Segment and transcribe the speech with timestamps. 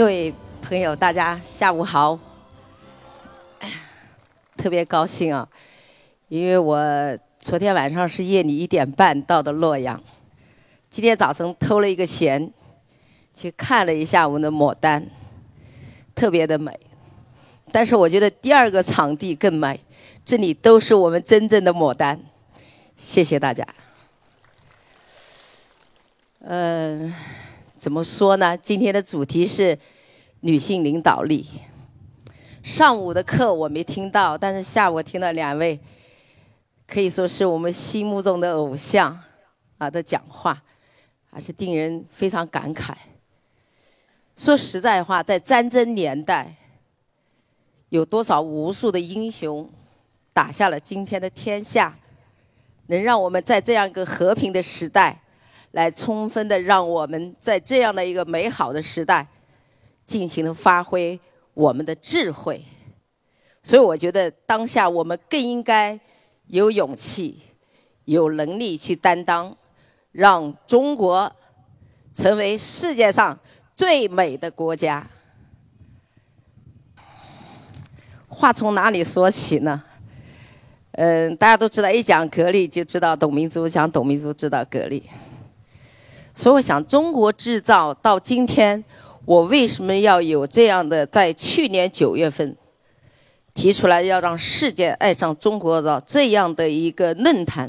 [0.00, 2.18] 各位朋友，大家下午好。
[4.56, 5.46] 特别高兴啊，
[6.28, 6.80] 因为我
[7.38, 10.02] 昨天晚上是夜里一点半到的洛阳，
[10.88, 12.50] 今天早晨偷了一个闲，
[13.34, 15.06] 去看了一下我们的牡丹，
[16.14, 16.72] 特别的美。
[17.70, 19.78] 但是我觉得第二个场地更美，
[20.24, 22.18] 这里都是我们真正的牡丹。
[22.96, 23.66] 谢谢大家。
[26.38, 27.14] 嗯，
[27.80, 28.54] 怎么说呢？
[28.58, 29.78] 今天的主题是
[30.40, 31.46] 女性领导力。
[32.62, 35.80] 上午的课我没听到，但是下午听到两位
[36.86, 39.18] 可以说是我们心目中的偶像
[39.78, 40.62] 啊的讲话，
[41.32, 42.92] 还是令人非常感慨。
[44.36, 46.54] 说实在话，在战争年代，
[47.88, 49.66] 有多少无数的英雄
[50.34, 51.98] 打下了今天的天下，
[52.88, 55.22] 能让我们在这样一个和平的时代，
[55.72, 59.26] 来充分的让我们在这样的一个美好的时代，
[60.04, 61.18] 尽情的发挥。
[61.52, 62.64] 我们的智慧，
[63.60, 65.98] 所以我觉得当下我们更应该
[66.46, 67.42] 有勇气、
[68.04, 69.54] 有能力去担当，
[70.12, 71.30] 让中国
[72.14, 73.38] 成为世界上
[73.74, 75.06] 最美的国家。
[78.28, 79.82] 话从哪里说起呢？
[80.92, 85.02] 嗯，大家都知道，一讲格力就知道董明珠，讲董明珠知道格力。
[86.40, 88.82] 所以我想，中国制造到今天。
[89.26, 91.04] 我为什么要有这样的？
[91.04, 92.56] 在去年九月份
[93.52, 97.68] 提出来要让世界爱上中国的这样的一个论坛，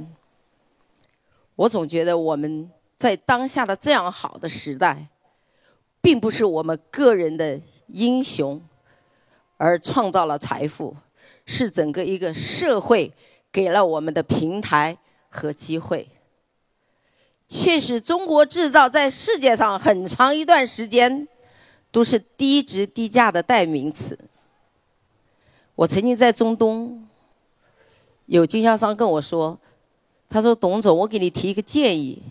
[1.57, 5.07] 我总觉得我们在当下的这样好的时代，
[5.99, 8.61] 并不是我们个人的英雄
[9.57, 10.95] 而创造了财富，
[11.45, 13.11] 是整个一个社会
[13.51, 14.97] 给了我们的平台
[15.27, 16.07] 和机会。
[17.51, 21.27] 确实，中国制造在世界上很长一段时间。
[21.93, 24.17] 都是低值低价的代名词。
[25.75, 27.05] 我曾经在中东，
[28.27, 29.59] 有经销商跟我说
[30.29, 32.23] ：“他说董总，我给你提一个建议，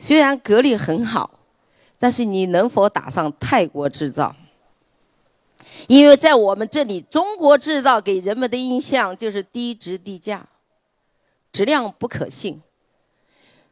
[0.00, 1.38] 虽然格力很好，
[1.96, 4.34] 但是你能否打上泰国制造？
[5.86, 10.48] 因为在我们这里，中国制造给人们的印象就是低值低价，
[11.52, 12.60] 质量不可信。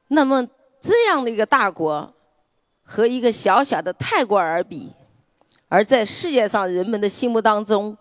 [0.06, 0.47] 那么
[0.80, 2.14] 这样的一个大国，
[2.82, 4.92] 和一个小小的泰国而比。”
[5.72, 7.96] 而在世界上人们的心目当中，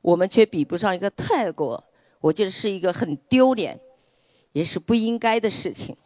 [0.00, 1.84] 我们却比不上一个泰国，
[2.18, 3.78] 我觉得是一个很丢脸，
[4.50, 5.96] 也是不应该的事情。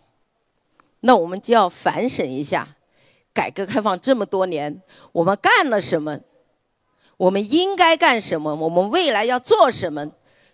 [1.01, 2.77] 那我们就要反省一下，
[3.33, 6.21] 改革开放这么多年，我们干了什么？
[7.17, 8.55] 我们应该干什么？
[8.55, 10.13] 我们未来要做什么？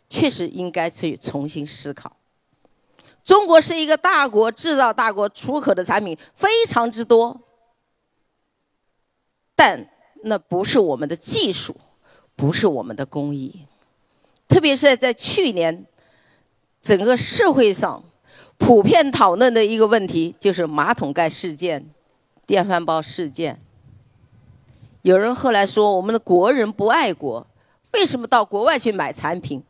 [0.08, 2.16] 确实应该去重新思考。
[3.24, 7.40] 中国是一个大国，制造大国，出口的产品非常之多，
[9.54, 9.88] 但。
[10.26, 11.76] 那不是我们的技术，
[12.34, 13.66] 不是我们的工艺，
[14.48, 15.84] 特别是在去年，
[16.80, 18.02] 整个社会上
[18.56, 21.90] 普遍讨论的一个问题就是马桶盖事件、
[22.46, 23.60] 电饭煲事件。
[25.02, 27.46] 有人后来说我们的国人不爱国，
[27.92, 29.62] 为什么到国外去买产品？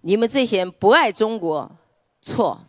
[0.00, 1.70] 你们这些人不爱中国，
[2.22, 2.60] 错。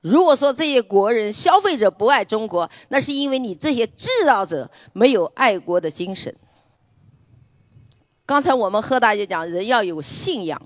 [0.00, 6.32] 如果说这些国人、消费者不爱中国，那是因为你这些制造者没有爱国的精神。
[8.24, 10.60] 刚才我们贺大姐讲，人要有信仰，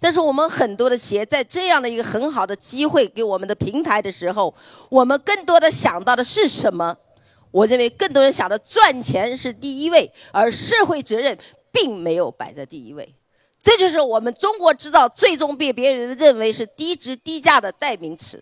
[0.00, 4.52] 但是我们很多的企业在这样的一个很好的机会给我们的平台的时候，
[4.88, 6.96] 我们更多的想到的是什么？
[7.52, 11.38] 我认为更多人想的赚钱是第一位，而社会责任
[11.72, 13.14] 并没有摆在第一位。
[13.66, 18.40] 这就是我们中国制造最终被别人认为是低值低价的代名词。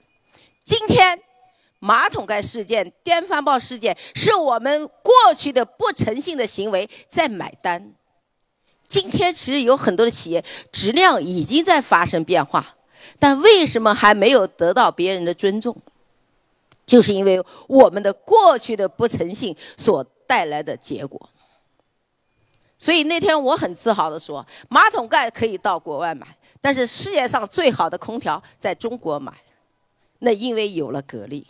[0.62, 1.18] 今天，
[1.78, 7.94] 马桶盖事件、电饭煲事件，是我们过去的不诚信的行为在买单。
[8.86, 12.76] 今天其实有很多的企业质量已经在发生变化，
[13.18, 15.74] 但为什么还没有得到别人的尊重？
[16.84, 21.30] 就是因为我们的过去的不诚信所带来的结果。
[22.84, 26.26] 所以那天我很自豪地说，马桶盖可以到国外买，
[26.60, 29.32] 但是世界上最好的空调在中国买。
[30.18, 31.46] 那因为有了格力，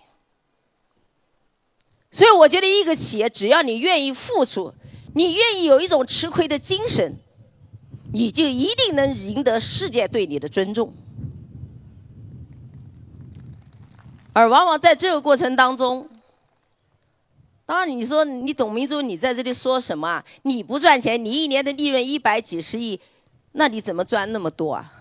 [2.09, 4.73] 所以我觉得一个企业只要你愿意付出，
[5.17, 7.19] 你愿意有一种吃亏的精神，
[8.13, 10.95] 你就一定能赢得世界对你的尊重。
[14.33, 16.09] 而往往在这个过程当中，
[17.67, 20.25] 当然你说你董明珠，你在这里说什么啊？
[20.43, 23.01] 你不赚钱，你一年的利润一百几十亿，
[23.53, 24.93] 那你怎么赚那么多啊？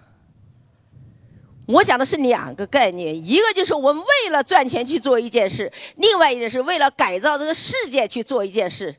[1.65, 8.93] 我讲的是两个概念，一个就是我们为了赚钱去做一件事，另外一个是为了改造这个世界去做一件事，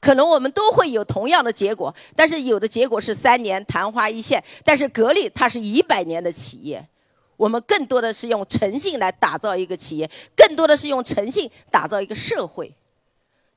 [0.00, 6.88] 可能我们都会有同样的结果，但是有的结果是三年昙花一现，但是格力它是一百年的企业，
[7.36, 12.74] 我们更多的是用诚信来打造一个企业，更多的是用诚信打造一个社会，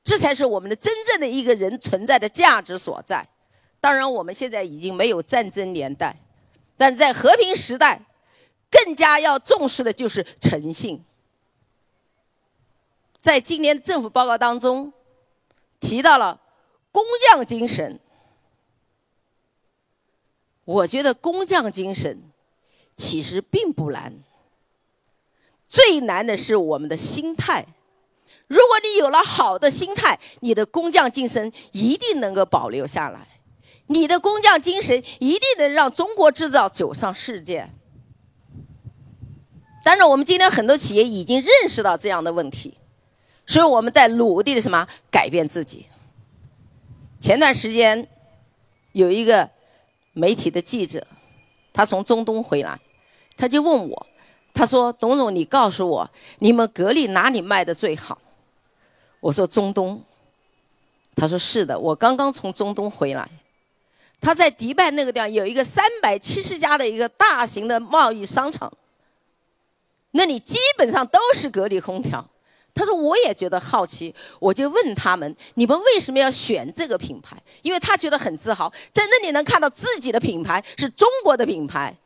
[0.04, 3.26] 这才是我们的真正的一个人存在的价值所在。
[3.80, 6.14] 当然，我们现在已经没有战争年代，
[6.76, 8.00] 但在和平时代，
[8.70, 11.04] 更加要重视的就是诚信。
[13.20, 14.92] 在今年政府报告当中。
[15.80, 16.40] 提到了
[16.90, 18.00] 工匠精神，
[20.64, 22.22] 我觉得工匠精神
[22.96, 24.14] 其实并不难，
[25.68, 27.66] 最难的是我们的心态。
[28.46, 33.26] 如果你有了好的心态，你的工匠精神一定能够保留下来，
[33.86, 37.68] 你的工匠精神一定能让中国制造走上世界。
[39.84, 42.74] 但是我们今天很多企业已经认识到这样的问题。
[43.46, 45.84] 所以我们在努力的什么改变自己。
[47.20, 48.08] 前段时间
[48.92, 49.50] 有一个
[50.14, 51.06] 媒体的记者，
[51.70, 52.80] 他从中东回来，
[53.36, 54.06] 他就问我，
[54.54, 58.18] 他说：“董总，你告诉我，你们格力哪里卖的最好？”
[59.24, 60.04] 我说：“中东。”
[61.16, 63.26] 他说：“是的，我刚刚从中东回来。
[64.20, 68.70] 他在迪拜那个地方有一个三百七十家的一个大型的贸易商场，
[70.10, 72.22] 那里基本上都是格力空调。”
[72.74, 77.42] 他说：“我也觉得好奇，我就问他们：你们为什么要选这个品牌？
[77.62, 81.96] 因为他觉得很自豪，在那里能看到自己的品牌是中国的品牌。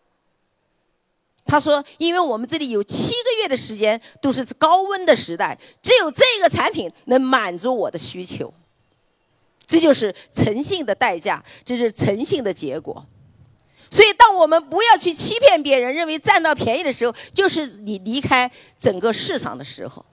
[1.49, 8.53] 他说：因为我们这里有七个月的时间都是高温的时代，只有这个产品能满足我的需求。
[9.67, 13.05] 这就是诚信的代价，这是诚信的结果。
[13.91, 20.05] 所以，当我们不要去欺骗别人，认为占到便宜的时候，就是你离开整个市场的时候。”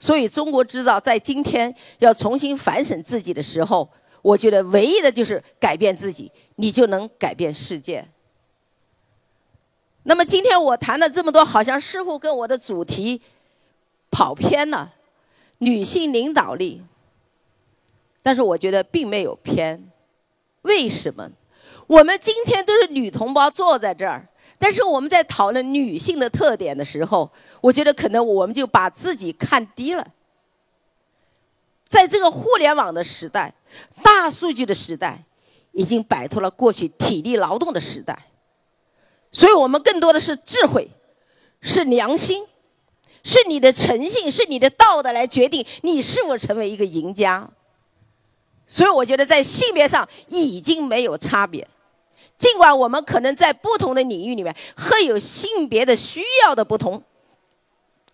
[0.00, 3.88] 所以，中国制造在今天要重新反省自己的时候，
[4.22, 8.04] 我觉得唯一的就是改变自己，你就能改变世界。
[10.08, 13.20] 那么，今天我谈了这么多，好像似乎跟我的主题
[14.08, 14.94] 跑偏了，
[15.58, 16.80] 女性领导力。
[18.22, 19.90] 但是，我觉得并没有偏，
[20.62, 21.28] 为什么？
[21.88, 24.28] 我们今天都是女同胞坐在这儿。
[24.58, 27.28] 但是我们在讨论女性的特点的时候，
[27.60, 30.06] 我觉得可能我们就把自己看低了。
[31.84, 33.52] 在这个互联网的时代、
[34.04, 35.24] 大数据的时代，
[35.72, 38.16] 已经摆脱了过去体力劳动的时代，
[39.36, 40.88] 所以我们更多的是智慧，
[41.60, 42.46] 是良心，
[43.22, 47.46] 是你的诚信，是你的道德来决定你是否成为一个赢家。
[48.66, 51.68] 所以我觉得在性别上已经没有差别。
[52.38, 57.02] 尽管我们可能在不同的领域里面会有性别的需要的不同，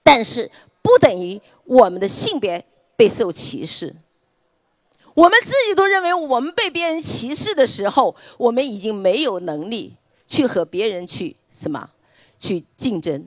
[0.03, 0.51] 但是
[0.83, 2.67] 不等于我们的性别
[2.97, 3.95] 被受歧视。
[5.15, 9.95] 我们自己都认为我们被别人歧视的时候，我们已经没有能力
[10.27, 11.91] 去和别人去什么
[12.39, 13.27] 去竞争。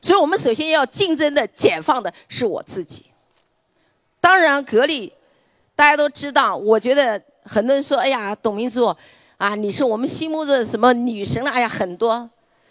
[0.00, 3.06] 所以我们首先要竞争的、解放的是我自己。
[4.20, 5.12] 当然，格力
[5.74, 8.94] 大家都知道，我觉得很多人说：“哎呀，董明珠。”
[9.38, 11.50] 啊，你是我们心目中的什么女神了？
[11.50, 12.28] 哎呀，很多，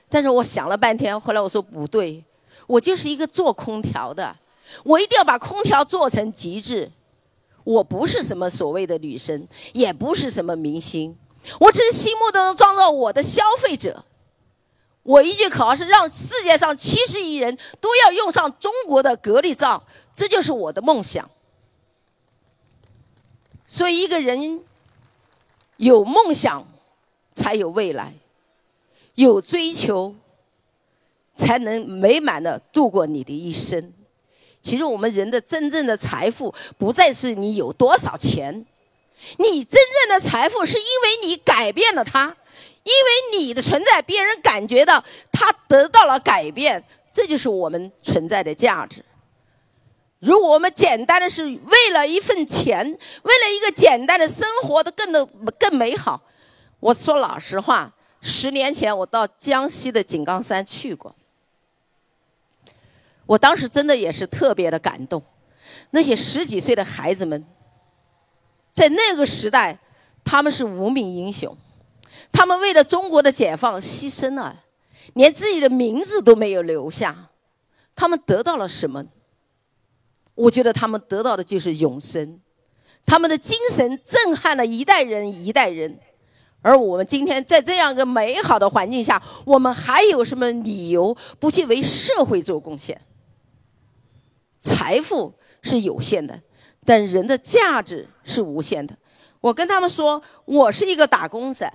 [0.09, 2.21] 但是我想了半天，后来我说不对，
[2.67, 4.35] 我就是一个做空调的，
[4.83, 6.91] 我一定要把空调做成极致。
[7.63, 11.17] 我不是什么所谓的女神，也不是什么明星，
[11.59, 14.05] 我只是心目当中创造我的消费者。
[15.03, 19.81] 我一句口号是让世界上七十亿人都要用上中国的格力皂，
[20.13, 21.29] 这就是我的梦想。
[23.65, 24.61] 所以一个人。
[25.79, 26.67] 有梦想，
[27.35, 28.07] 才有未来；
[29.13, 30.15] 有追求，
[31.35, 33.93] 才能美满的度过你的一生。
[34.59, 38.65] 其实，我们人的真正的财富，不再是你有多少钱，
[39.37, 42.35] 你真正的财富是因为你改变了他，
[42.83, 49.03] 因为你的存在，别人感觉到他得到了改变，这就是我们存在的价值。
[50.19, 52.85] 如果我们简单的是为了一份钱，
[53.23, 55.25] 为了一个简单的生活的更的
[55.59, 56.21] 更美好，
[56.79, 61.15] 我说老实话，十年前我到江西的井冈山去过，
[63.27, 65.21] 我当时真的也是特别的感动，
[65.91, 67.45] 那些十几岁的孩子们，
[68.77, 69.79] 在那个时代，
[70.23, 71.57] 他们是无名英雄，
[72.31, 74.65] 他们为了中国的解放牺牲了，
[75.15, 77.29] 连自己的名字都没有留下，
[77.95, 79.03] 他们得到了什么？
[80.35, 82.39] 我觉得他们得到的就是永生，
[83.03, 85.99] 他们的精神震撼了一代人一代人，
[86.61, 93.01] 而我们今天在这样一个美好的环境下，我们还有什么理由不去为社会做贡献？
[94.61, 96.39] 财富是有限的，
[96.87, 98.95] 但人的价值是无限的。
[99.41, 101.69] 我跟他们说，我是一个打工仔，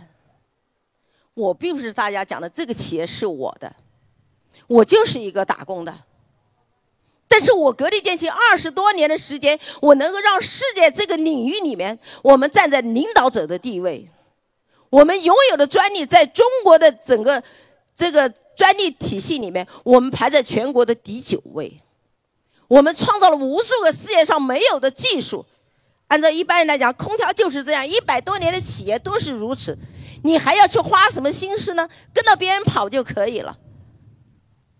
[1.35, 3.77] 我并不是大家讲的这个企业是我的，
[4.67, 5.95] 我就是一个打工的。
[7.29, 14.09] 但是我格力电器二十多年的时间，我能够让世界这个领域里面，我们站在领导者的地位，
[14.89, 17.43] 我们拥有的专利在中国的整个
[17.95, 18.27] 这个
[18.57, 21.79] 专利体系里面，我们排在全国的第九位。
[22.73, 25.45] 我们创造了无数个世界上没有的技术。
[26.09, 29.77] 按照一般人来讲，空调就是这样，一百多年的企业都是如此。
[30.25, 31.87] 你还要去花什么心思呢？
[32.15, 33.59] 跟到别人跑就可以了。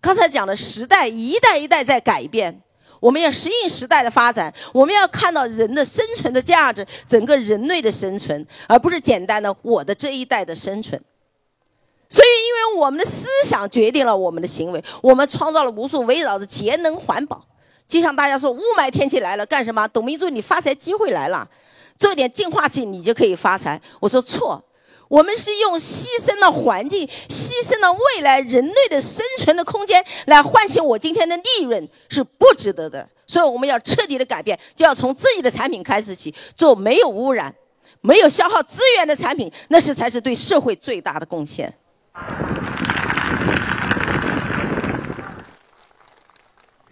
[0.01, 2.63] 刚才讲的时代一代一代在改变，
[2.99, 10.99] 我们要适应时代的发展，我们要看到人的生存的价值，整个人类的生存，而不是简单的我的这一代的生存。
[12.09, 17.45] 所以，因为我们的思想决定了我们的行为，我们创造了无数围绕着节能环保。
[17.93, 19.87] 就像大家说，雾霾天气来了，干什么？
[19.89, 21.47] 董明珠，你发财机会来了，
[21.95, 23.79] 做点净化器，你就可以发财。
[23.99, 24.59] 我说错，
[25.07, 33.07] 我们是用牺牲了环境，牺牲了未来人类的生存的空间，来换取我今天的利润，是不值得的。
[33.27, 37.53] 所以我们要彻底的改变，就要从自己的产品开始起，做没有污染、
[38.01, 41.71] 没有消耗资源的产品，那是才是对社会最大的贡献。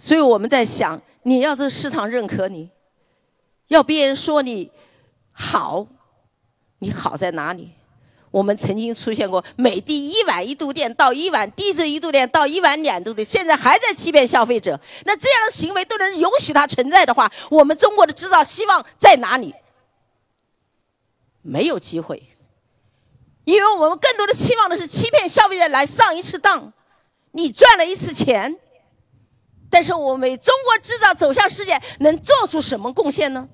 [0.02, 2.72] 所以我们在想，你要这市场认可你，
[3.68, 4.72] 要别人说你
[5.32, 5.86] 好，
[6.80, 7.70] 你好在哪里？
[8.32, 14.80] 我们曾经出现过每滴一晚一度电到一晚，低至一度电到一晚两度电，现在还在欺骗消费者。
[15.06, 19.54] 那这样的行为都能允许它存在的话，我们中国的制造希望在哪里？
[21.44, 22.24] 没有机会，
[23.44, 26.74] 因为我们更多的期望的是欺骗消费者来上一次当，
[27.34, 28.58] 你赚了一次钱。
[29.72, 33.50] 但是我们中国制造走向世界能做出什么贡献呢？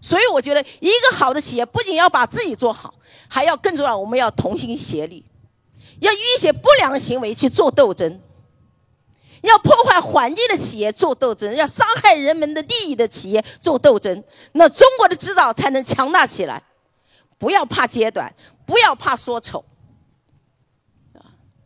[0.00, 2.94] 所以我觉得一个好的企业不仅要把自己做好，
[3.28, 5.24] 还要更重要，我们要同心协力，
[5.98, 8.20] 要与一些不良行为去做斗争，
[9.40, 14.22] 要破坏环境的企业做斗争，要伤害人们的利益的企业做斗争，
[14.52, 16.62] 那中国的制造才能强大起来。
[17.36, 18.32] 不要怕揭短，
[18.64, 19.64] 不要怕说丑。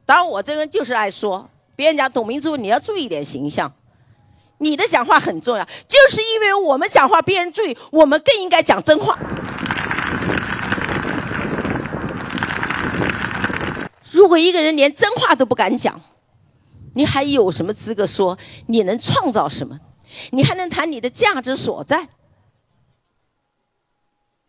[0.06, 1.50] 当然，我这个人就是爱说。
[1.78, 3.72] 别人讲董明珠，你要注意点形象，
[4.58, 9.16] 你的讲话很重要，就是因为我们讲话，别人注意，我们更应该讲真话。
[14.10, 16.00] 如果一个人连真话都不敢讲，
[16.94, 19.78] 你还有什么资格说你能创造什么？
[20.32, 22.08] 你还能谈你的价值所在？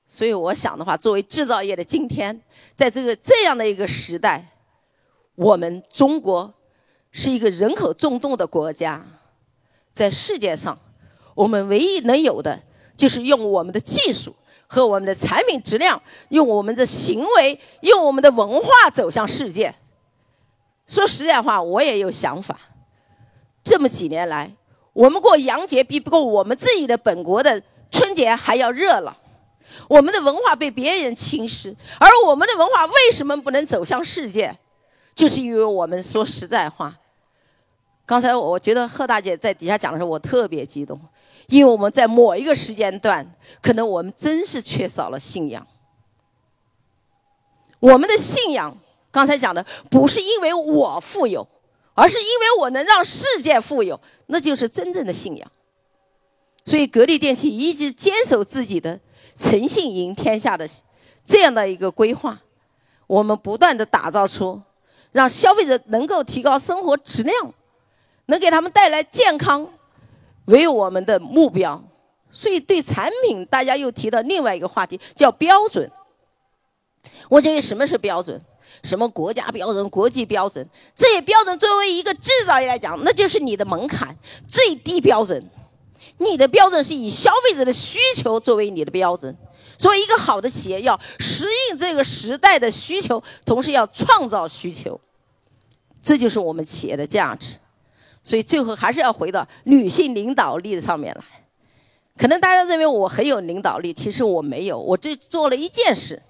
[0.07, 2.41] 所以我想的话，作为制造业的今天，
[2.73, 4.47] 在这个这样的一个时代，
[5.35, 6.55] 我们中国。
[7.11, 9.03] 是一个人口众多的国家，
[9.91, 10.77] 在世界上，
[11.35, 12.61] 我们唯一能有的
[12.95, 14.35] 就是用我们的技术
[14.67, 19.73] 和我们的产品质量，用我们的行为，用我们的文化走向世界。
[20.85, 22.57] 说实在话，我也有想法。
[23.63, 24.51] 这么几年来，
[24.93, 27.61] 我们过洋节比不过我们自己的本国的
[27.91, 29.15] 春节还要热闹。
[29.87, 34.57] 我们的文化被别人侵蚀，而我们的文化为什么不能走向世界？
[35.19, 36.97] 就是因为我们说实在话，
[38.05, 40.97] 刚才我觉得贺大姐在底下讲的时候，我特别激动，
[41.47, 43.29] 因为我们在某一个时间段，
[43.61, 45.67] 可能我们真是缺少了信仰。
[47.81, 48.77] 我们的信仰，
[49.11, 51.45] 刚才讲的不是因为我富有，
[51.95, 55.51] 而是因为我能让世界富有，那就是真正的信仰。
[56.63, 58.97] 所以格力电器一直坚守自己的
[59.37, 60.65] 诚信赢天下的
[61.25, 62.39] 这样的一个规划，
[63.05, 64.61] 我们不断的打造出。
[65.11, 67.53] 让消费者能够提高生活质量，
[68.27, 69.67] 能给他们带来健康，
[70.45, 71.83] 为我们的目标。
[72.31, 75.89] 所以，对产品，大家又提到另外一个话题，叫标准。
[77.27, 78.39] 我认为什么是标准？
[78.83, 80.65] 什么国家标准、国际标准？
[80.93, 84.15] 这些标准作为一个制造业来讲，那就是你的门槛，
[84.47, 85.43] 最低标准。
[86.19, 89.35] 你的标准是以消费者的需求作为你的标准。
[89.79, 94.99] 所以，一个好的企业要适应这个时代的需求，同时要创造需求，
[96.01, 97.55] 这就是我们企业的价值。
[98.21, 101.23] 所以，最后还是要回到女性领导力的上面来。
[102.17, 104.77] 可能大家认为我很有领导力，其实我没有。
[104.77, 106.21] 我只做了一件事：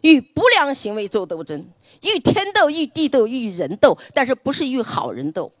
[0.00, 1.64] 与不良行为做斗争，
[2.02, 5.52] 与天斗、与地斗、与人斗，但是不是与好人斗。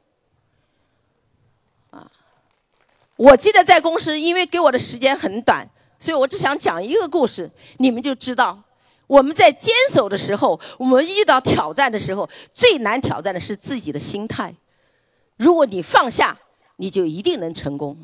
[1.92, 2.10] 啊，
[3.14, 5.70] 我记得在公司，因为给我的时间很短。
[6.02, 8.60] 所以我只想讲一个故事，你们就知道，
[9.06, 14.52] 我们在坚守的时候，我们遇到挑战的时候，最难挑战的是自己的心态。
[15.36, 16.36] 如果你放下，
[16.78, 17.96] 你就一定能成功。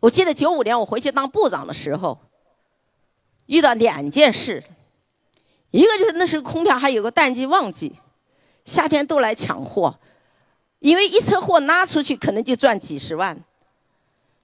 [0.00, 2.18] 我记得九五年我回去当部长的时候，
[3.44, 4.64] 遇到两件事，
[5.70, 7.92] 一个就是那时候空调还有个淡季旺季，
[8.64, 10.00] 夏天都来抢货，
[10.78, 13.38] 因为一车货拉出去可能就赚几十万，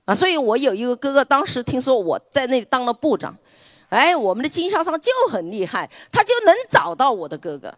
[0.04, 3.36] 啊，所以我有一个哥哥，当时听说我在那里当了部长，
[3.88, 7.72] 哎，我们的经销商就很厉害，他就能找到我的哥哥。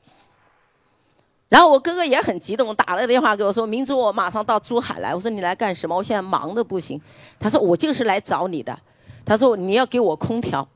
[1.51, 5.95] 然后我哥哥也很激动，打了个电话给我说：“明珠，我马上到珠海来。”我说：“你来干什么？
[5.95, 7.01] 我现在忙的不行。”
[7.39, 8.77] 他说：“我就是来找你的。”
[9.25, 10.67] 他说：“你要给我空调。”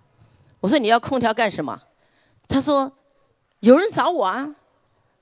[0.61, 1.81] 我说：“你要空调干什么？”
[2.47, 2.93] 他说
[3.61, 4.55] ：“有人找我啊。”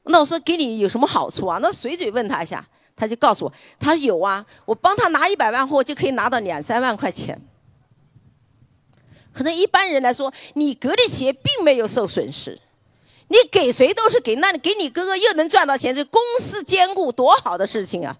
[0.04, 7.38] 那我说：“给你有什么好处啊？”那随嘴问他一下，他就告诉我：“他说有啊，我帮他拿一百万货就可以拿到两三万块钱。”
[9.32, 12.58] 可能一般人来说，你格力企业并没有受损失。
[13.28, 18.16] 你给谁都是给，那你给你哥哥又能赚到钱，这公司兼顾多好的事情啊！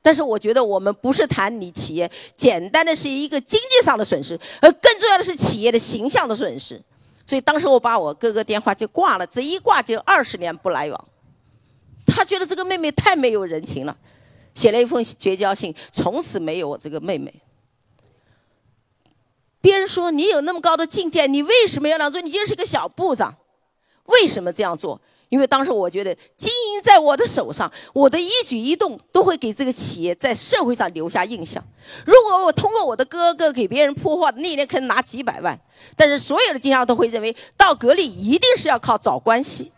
[0.00, 6.80] 但是我觉得我们不是谈你企业简单的是一个经济上的损失，而更重要的是企业的形象的损失。
[7.26, 11.08] 所以当时我把我哥哥电话就挂了，这一挂就二十年不来往。
[12.16, 13.94] 他觉得这个妹妹太没有人情了，
[14.54, 17.42] 写了一封绝交信，从此没有我这个妹妹。
[19.60, 22.22] 别人说你有那么高的境界，你为什么要这样做？
[22.22, 23.36] 你就是个小部长。
[24.04, 24.98] 为什么这样做？
[25.28, 31.62] 因为当时我觉得经营在我的手上，我的一举一动都会给这个企业在社会上留下印象。
[32.06, 35.60] 如果我通过我的哥哥给别人铺货，那年可能拿几百万，
[35.94, 39.70] 但是所有的经销商都会认为到格力一定是要靠找关系。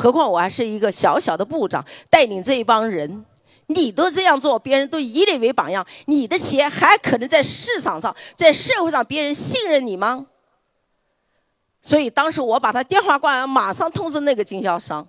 [0.00, 3.24] 何况我还是一个小小的部长，带领这一帮人，
[3.66, 10.26] 你都这样做，别人都以你为榜样，你的企业还可能在市场上、在社会上别人信任你吗？
[11.82, 15.04] 所以当时我把他电话挂完，马上通知那个经销商，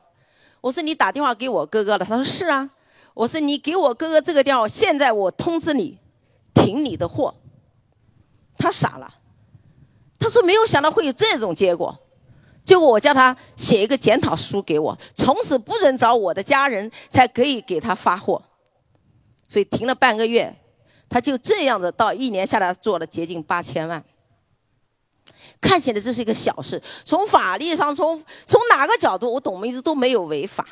[0.60, 2.68] 我说你打电话给我哥哥了，他说是啊，
[3.14, 6.00] 我说你给我哥哥这个电话，现在我通知你，
[6.56, 7.36] 停你的货。
[8.58, 9.14] 他傻了，
[10.18, 11.96] 他说没有想到会有这种结果，
[12.66, 18.42] 结果我叫他写一个检讨书给我，从此不准找我的家人，才可以给他发货。
[19.48, 20.56] 所以停了半个月，
[21.10, 24.04] 他就这样子到一年下来做了接近八千万。
[25.60, 30.66] 看起来这是一个小事，从法律上，从从哪个角度，我董明珠都没有违法。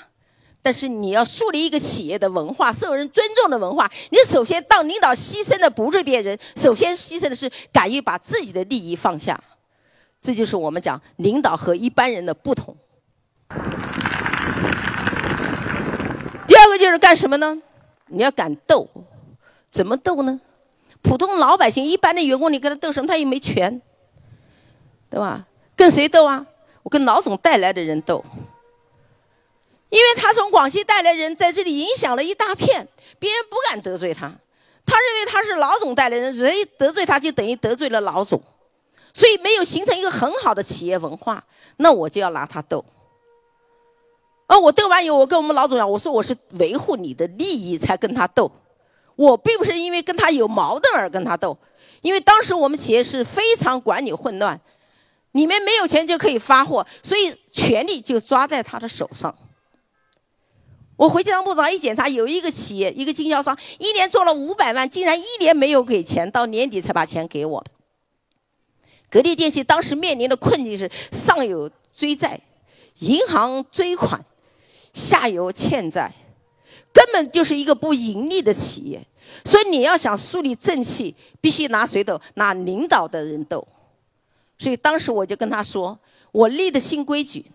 [0.61, 9.41] 但是你要树立一个企业的文化，受人尊重的文化，你首先当领导牺牲的不是别人，首先牺牲的是敢于把自己的利益放下。
[10.21, 12.75] 这就是我们讲领导和一般人的不同。
[16.47, 17.61] 第二个就是干什么呢？
[18.07, 18.87] 你要敢斗，
[19.69, 20.39] 怎么斗呢？
[21.01, 23.07] 普通老百姓、一般的员工，你跟他斗什么？
[23.07, 23.81] 他又没权。
[25.09, 25.45] 对吧？
[25.75, 26.45] 跟谁斗啊？
[26.83, 28.23] 我跟老总带来的人斗，
[29.89, 32.87] 因为他从广西带来人在这里影响了一大片，
[33.19, 34.33] 别人不敢得罪他。
[34.85, 38.41] 他认为他是老总带来人，谁得罪他就等于得罪了老总，
[39.17, 41.43] 所以没有形成一个很好的企业文化。
[41.77, 42.85] 那我就要拿他斗。
[44.45, 48.51] 而我斗完以后，我跟我们老总讲，我说我是维护你的利益才跟他斗，
[49.15, 51.57] 我并不是因为跟他有矛盾而跟他斗，
[52.01, 54.61] 因为当时我们企业是非常管理混乱。
[55.31, 59.35] 你们没有钱就可以发货，所以权力就抓在他的手上。
[60.95, 67.63] 我回去当部长一检查，有一个企业，一个经销商，一年做了五百万，竟然一年没有给钱，到年底才把钱给我。
[69.09, 72.39] 格力电器当时面临的困境是上有追债，
[72.99, 74.23] 银行追款，
[74.93, 76.11] 下游欠债，
[76.91, 79.01] 根本就是一个不盈利的企业。
[79.43, 82.19] 所以你要想树立正气，必须拿谁斗？
[82.35, 83.65] 拿领导的人斗。
[84.57, 85.97] 所以当时我就跟他说
[86.31, 87.45] ：“我立的新规矩，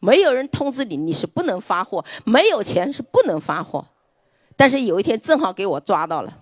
[0.00, 3.86] 没有人通知你，你是不能发货；没有钱是不能发货。
[4.56, 6.41] 但是有一天正好给我抓到了，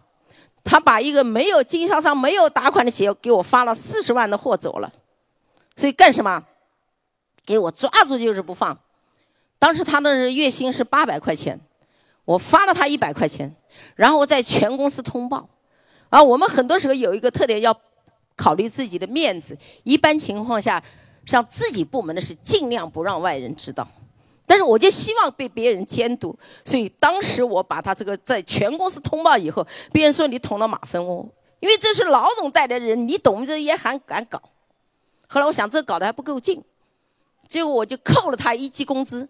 [0.63, 4.93] 他把一个没有经销商、没有打款的企业给我发了四十万的货走了。
[5.77, 6.43] 所以干什么？
[7.45, 8.79] 给我抓住就是不放。
[9.59, 11.59] 当时他的月薪是八百块钱，
[12.25, 13.55] 我发了他一百块钱，
[13.97, 15.49] 然后在全公司通报。
[16.09, 17.77] 啊，我们很多时候有一个特点要。”
[18.37, 20.83] 考虑自己的面子，一般情况下，
[21.27, 23.87] 像自己部门的事，尽量不让外人知道。
[24.51, 31.25] 但是我就希望被别人监督，所以当时我把他这个在全公司通报以后，别人说你捅了马蜂窝，
[31.61, 34.43] 因为这是老总带来的人，你懂这也还敢搞。
[35.29, 36.61] 后来我想这搞得还不够劲，
[37.47, 39.29] 结果我就扣了他一级工资，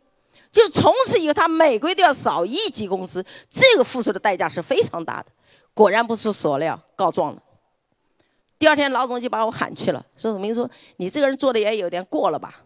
[0.50, 5.26] 就从此以后他每个月都要少一级工资，这个付出的代价是非常大的。
[5.74, 7.42] 果然不出所料，告状了。
[8.58, 12.62] 第二天，老总就把我喊去了，说：“明说，你这个人做的也有点过了吧？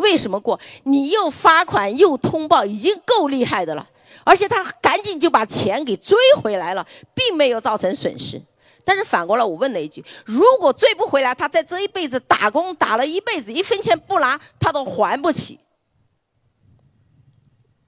[0.00, 0.58] 为什么过？
[0.84, 3.86] 你又罚款又通报，已经够厉害的了。
[4.24, 8.40] 而且他赶紧就把钱给追回来了，并没有造成损失。
[8.84, 15.58] 但是反过来，我问了一句：如果追不回来，他在这一辈子打工打了一辈子，一分钱不拿，他都还不起。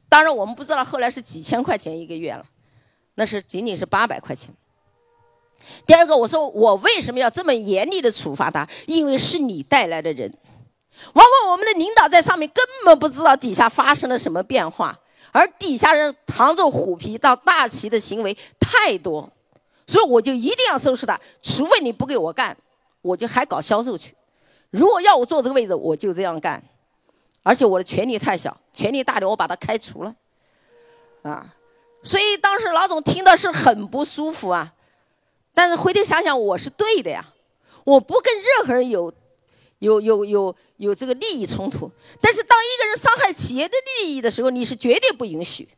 [0.09, 2.44] 当然，我们不知道后来是几千块钱一个月了，
[3.16, 4.55] 那是仅仅是八百块钱。
[5.87, 8.68] 第二个，我说我为什么要这么严厉的处罚他？
[8.87, 10.33] 因为是你带来的人。
[11.14, 14.96] 往往我们的领导在上面根本不知道底下发生了什么变化，
[15.33, 19.28] 而底下人扛着虎皮到大旗的行为太多，
[19.87, 21.18] 所以我就一定要收拾他。
[21.42, 22.57] 除非你不给我干，
[23.00, 24.14] 我就还搞销售去。
[24.70, 26.62] 如果要我坐这个位置，我就这样干。
[27.42, 30.14] 而且我的权力太小，权力大的我把他开除了，
[31.22, 31.55] 啊，
[32.05, 34.72] 所以当时老总听到是很不舒服啊。
[35.52, 37.24] 但是回头想想，我是对的呀，
[37.85, 39.12] 我不跟任何人有。
[39.83, 41.90] 有有有有这个利益冲突，
[42.21, 45.68] 但是当一个人伤害企业的利益的时候，你是绝对不允许，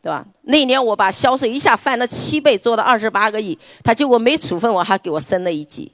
[0.00, 0.24] 对吧？
[0.42, 5.90] 那年我把销售一下翻了七倍，做到二十八个亿，他结果没处分我，还给我升了一级，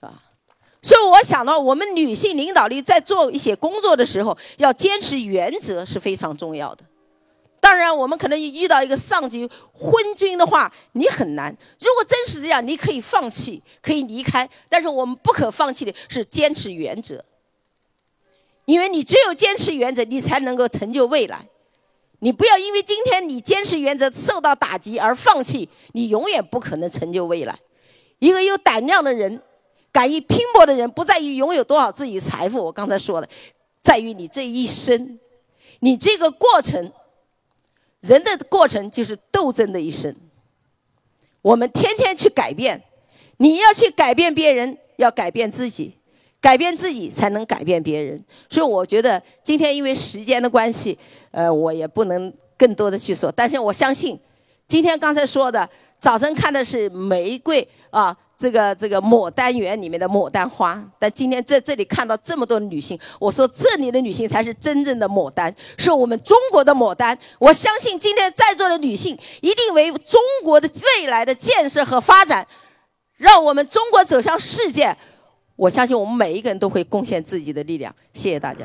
[0.00, 0.20] 啊！
[0.82, 6.84] 所以我想到，我们女性领导力在做一些工作的时候，要坚持原则是非常重要的。
[7.60, 11.54] 当然，我们可能遇到一个上级昏君的话，你很难。
[11.80, 14.48] 如果真是这样，你可以放弃，可以离开。
[14.68, 17.24] 但是我们不可放弃的是坚持原则，
[18.64, 21.46] 因为你只有坚持原则，你才能够成就未来。
[22.20, 27.58] 你不要因为今天你坚持原则受到打击而放弃，你永远不可能成就未来。
[28.18, 29.42] 一个有胆量的人，
[29.92, 32.64] 敢于拼搏的人，不在于拥有多少自己财富。
[32.64, 33.28] 我刚才说了，
[33.82, 35.18] 在于你这一生，
[35.80, 36.92] 你这个过程。
[38.00, 40.14] 人的过程就是斗争的一生。
[41.42, 42.82] 我们天天去改变，
[43.38, 45.94] 你要去改变别人，要改变自己，
[46.40, 48.22] 改变自己才能改变别人。
[48.48, 50.98] 所以我觉得今天因为时间的关系，
[51.30, 53.32] 呃，我也不能更多的去说。
[53.32, 54.18] 但是我相信，
[54.66, 58.16] 今天刚才说的，早晨看的是玫瑰啊。
[58.38, 67.18] 这个这个牡丹园里面的牡丹花，但今天在这里看到这么多女性，我说这里的女性才是真正的牡丹，是我们中国的牡丹。
[67.40, 72.46] 我相信今天在座的女性一定为中国的未来的建设和发展，
[73.16, 74.96] 让我们中国走向世界。
[75.56, 77.92] 我相信我们每一个人都会贡献自己的力量。
[78.12, 78.64] 谢谢大家。